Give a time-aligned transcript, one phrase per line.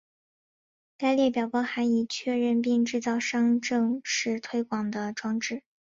[0.97, 5.61] 该列表包含已确认并制造商正式推出的装置。